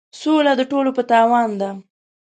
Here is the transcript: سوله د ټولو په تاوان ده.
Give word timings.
سوله 0.19 0.53
د 0.57 0.61
ټولو 0.71 0.89
په 0.97 1.03
تاوان 1.11 1.49
ده. 1.61 1.69